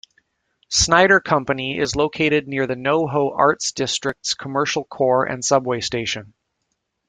[0.71, 6.33] Snyder Company, is located near the NoHo Arts District's commercial core and subway station.